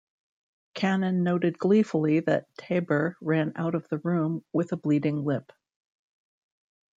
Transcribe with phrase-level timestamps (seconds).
[0.73, 5.51] Cannon noted gleefully that Taber ran out of the room with a bleeding lip.